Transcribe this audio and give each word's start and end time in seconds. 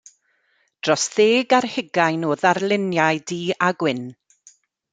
Dros 0.83 1.03
ddeg 1.15 1.49
ar 1.57 1.67
hugain 1.73 2.27
o 2.29 2.31
ddarluniau 2.41 3.17
du-a-gwyn. 3.27 4.03